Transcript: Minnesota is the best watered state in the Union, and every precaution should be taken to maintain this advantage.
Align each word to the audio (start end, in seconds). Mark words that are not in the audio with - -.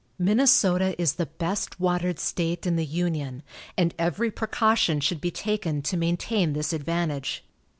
Minnesota 0.17 0.99
is 0.99 1.13
the 1.13 1.27
best 1.27 1.79
watered 1.79 2.17
state 2.17 2.65
in 2.65 2.75
the 2.75 2.87
Union, 2.87 3.43
and 3.77 3.93
every 3.99 4.31
precaution 4.31 4.99
should 4.99 5.21
be 5.21 5.29
taken 5.29 5.83
to 5.83 5.95
maintain 5.95 6.53
this 6.53 6.73
advantage. 6.73 7.43